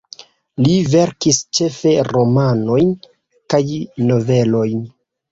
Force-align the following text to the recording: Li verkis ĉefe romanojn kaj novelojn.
Li 0.67 0.71
verkis 0.93 1.41
ĉefe 1.57 1.91
romanojn 2.07 2.89
kaj 3.55 3.61
novelojn. 4.07 4.81